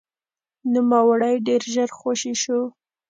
نوموړی 0.73 1.35
ډېر 1.47 1.61
ژر 1.73 1.89
خوشې 1.97 2.33
شو. 2.41 2.59